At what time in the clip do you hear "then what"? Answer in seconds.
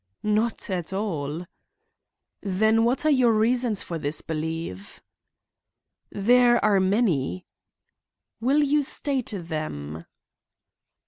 2.41-3.05